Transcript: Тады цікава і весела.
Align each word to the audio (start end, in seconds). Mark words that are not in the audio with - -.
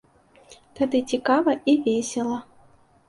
Тады 0.79 1.01
цікава 1.13 1.55
і 1.75 1.79
весела. 1.89 2.39